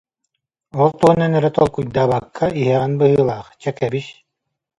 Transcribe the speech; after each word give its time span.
Ол 0.81 0.89
туһунан 0.99 1.33
эрэ 1.39 1.49
толкуйдаабакка 1.57 2.45
иһэҕин 2.61 2.93
быһыылаах, 2.99 3.47
чэ, 3.61 3.69
кэбис 3.77 4.07